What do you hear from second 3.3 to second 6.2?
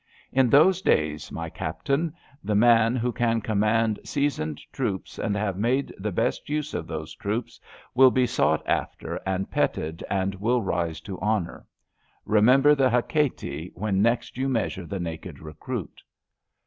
command seasoned troops and have made the